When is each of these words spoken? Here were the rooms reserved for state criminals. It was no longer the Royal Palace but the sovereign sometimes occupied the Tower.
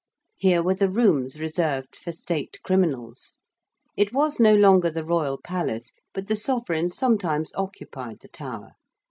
Here 0.37 0.63
were 0.63 0.73
the 0.73 0.89
rooms 0.89 1.39
reserved 1.39 1.95
for 1.95 2.11
state 2.11 2.57
criminals. 2.63 3.37
It 3.95 4.11
was 4.11 4.39
no 4.39 4.55
longer 4.55 4.89
the 4.89 5.03
Royal 5.05 5.37
Palace 5.37 5.93
but 6.11 6.25
the 6.25 6.35
sovereign 6.35 6.89
sometimes 6.89 7.51
occupied 7.53 8.21
the 8.21 8.27
Tower. 8.29 8.71